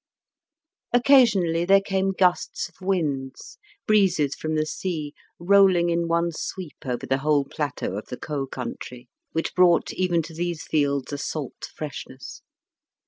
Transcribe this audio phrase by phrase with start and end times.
[0.93, 7.05] Occasionally there came gusts of winds, breezes from the sea rolling in one sweep over
[7.05, 11.69] the whole plateau of the Caux country, which brought even to these fields a salt
[11.75, 12.41] freshness.